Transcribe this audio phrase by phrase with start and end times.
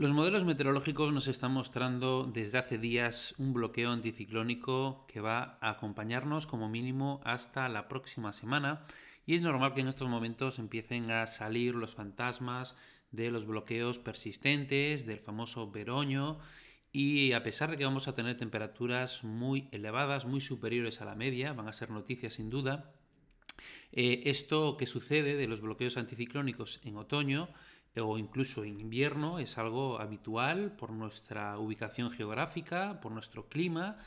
[0.00, 5.68] Los modelos meteorológicos nos están mostrando desde hace días un bloqueo anticiclónico que va a
[5.68, 8.86] acompañarnos como mínimo hasta la próxima semana.
[9.26, 12.78] Y es normal que en estos momentos empiecen a salir los fantasmas
[13.10, 16.38] de los bloqueos persistentes, del famoso veroño.
[16.92, 21.14] Y a pesar de que vamos a tener temperaturas muy elevadas, muy superiores a la
[21.14, 22.94] media, van a ser noticias sin duda,
[23.92, 27.50] eh, esto que sucede de los bloqueos anticiclónicos en otoño
[27.96, 33.98] o incluso en invierno es algo habitual por nuestra ubicación geográfica, por nuestro clima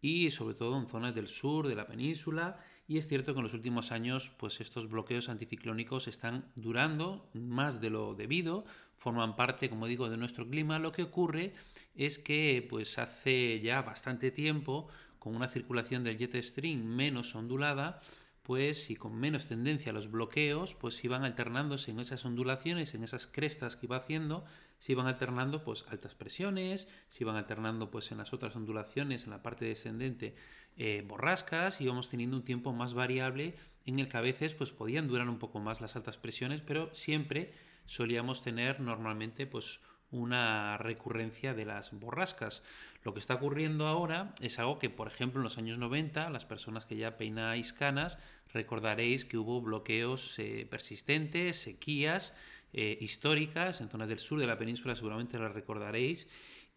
[0.00, 2.58] y sobre todo en zonas del sur de la península.
[2.88, 7.80] Y es cierto que en los últimos años pues estos bloqueos anticiclónicos están durando más
[7.80, 8.64] de lo debido,
[8.96, 11.54] forman parte como digo de nuestro clima, lo que ocurre
[11.94, 18.00] es que pues hace ya bastante tiempo con una circulación del jet stream menos ondulada
[18.48, 23.04] pues y con menos tendencia a los bloqueos, pues iban alternándose en esas ondulaciones, en
[23.04, 24.42] esas crestas que iba haciendo,
[24.78, 29.32] se iban alternando pues altas presiones, se iban alternando pues en las otras ondulaciones, en
[29.32, 30.34] la parte descendente,
[30.78, 35.08] eh, borrascas, íbamos teniendo un tiempo más variable en el que a veces pues podían
[35.08, 37.52] durar un poco más las altas presiones, pero siempre
[37.84, 42.62] solíamos tener normalmente pues una recurrencia de las borrascas.
[43.04, 46.44] Lo que está ocurriendo ahora es algo que, por ejemplo, en los años 90, las
[46.44, 48.18] personas que ya peináis canas,
[48.52, 52.34] recordaréis que hubo bloqueos eh, persistentes, sequías
[52.72, 56.28] eh, históricas en zonas del sur de la península, seguramente las recordaréis.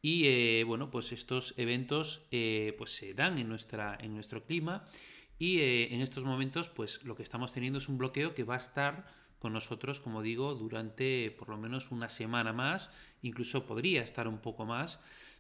[0.01, 2.25] Y eh, bueno, pues estos eventos
[2.77, 4.87] pues se dan en, nuestra, en nuestro clima
[5.37, 8.57] y en estos momentos pues lo que estamos teniendo es un bloqueo que va a
[8.57, 9.05] estar
[9.41, 12.91] con nosotros, como digo, durante por lo menos una semana más,
[13.23, 14.99] incluso podría estar un poco más,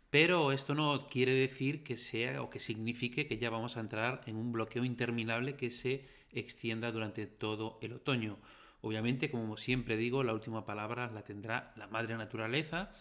[0.09, 4.23] pero esto no quiere decir que sea o que signifique que ya vamos a entrar
[4.25, 8.39] en un bloqueo interminable que se extienda durante todo el otoño.
[8.81, 12.91] Obviamente, como siempre digo, la última palabra la tendrá la madre naturaleza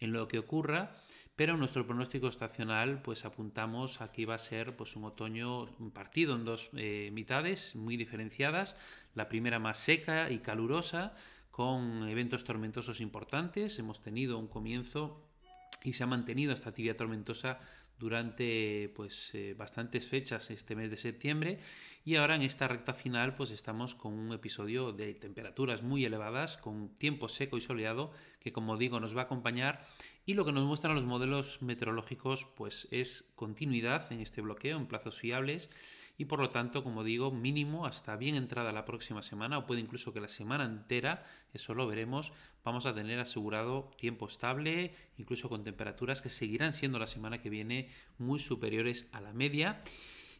[0.00, 0.96] en lo que ocurra,
[1.36, 6.34] pero nuestro pronóstico estacional pues apuntamos a que iba a ser pues un otoño partido
[6.34, 8.76] en dos eh, mitades muy diferenciadas,
[9.14, 11.14] la primera más seca y calurosa
[11.50, 15.26] con eventos tormentosos importantes, hemos tenido un comienzo
[15.82, 17.58] y se ha mantenido esta tibia tormentosa
[18.00, 21.58] durante pues eh, bastantes fechas este mes de septiembre.
[22.04, 26.56] Y ahora en esta recta final pues estamos con un episodio de temperaturas muy elevadas
[26.56, 29.84] con tiempo seco y soleado que como digo nos va a acompañar
[30.30, 34.86] y lo que nos muestran los modelos meteorológicos pues es continuidad en este bloqueo en
[34.86, 35.70] plazos fiables
[36.18, 39.80] y por lo tanto, como digo, mínimo hasta bien entrada la próxima semana o puede
[39.80, 42.32] incluso que la semana entera, eso lo veremos,
[42.62, 47.50] vamos a tener asegurado tiempo estable, incluso con temperaturas que seguirán siendo la semana que
[47.50, 47.88] viene
[48.18, 49.82] muy superiores a la media.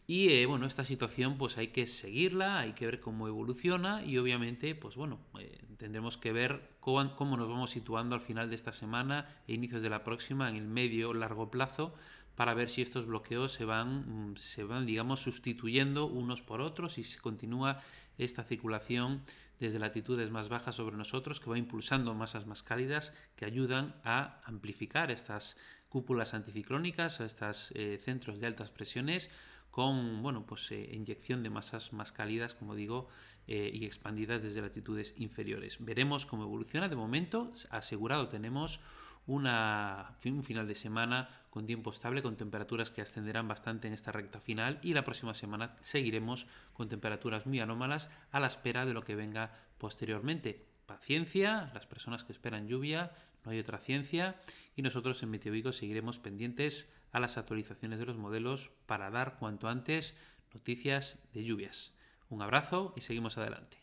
[0.07, 4.19] Y eh, bueno, esta situación pues hay que seguirla, hay que ver cómo evoluciona y
[4.19, 8.73] obviamente pues bueno, eh, tendremos que ver cómo, nos vamos situando al final de esta
[8.73, 11.95] semana e inicios de la próxima en el medio largo plazo
[12.35, 16.99] para ver si estos bloqueos se van, mm, se van, digamos, sustituyendo unos por otros
[16.99, 17.81] y se continúa
[18.19, 19.23] esta circulación
[19.61, 24.41] desde latitudes más bajas sobre nosotros que va impulsando masas más cálidas que ayudan a
[24.45, 25.57] amplificar estas
[25.89, 29.31] cúpulas anticiclónicas, a estos eh, centros de altas presiones
[29.71, 33.09] con bueno, pues, eh, inyección de masas más cálidas, como digo,
[33.47, 35.77] eh, y expandidas desde latitudes inferiores.
[35.81, 36.89] Veremos cómo evoluciona.
[36.89, 38.81] De momento, asegurado tenemos
[39.27, 44.13] una, un final de semana con tiempo estable, con temperaturas que ascenderán bastante en esta
[44.13, 48.95] recta final y la próxima semana seguiremos con temperaturas muy anómalas a la espera de
[48.95, 50.67] lo que venga posteriormente.
[50.87, 53.13] Paciencia, las personas que esperan lluvia,
[53.45, 54.41] no hay otra ciencia
[54.77, 59.69] y nosotros en Meteovico seguiremos pendientes a las actualizaciones de los modelos para dar cuanto
[59.69, 60.17] antes
[60.55, 61.93] noticias de lluvias.
[62.29, 63.79] Un abrazo y seguimos adelante.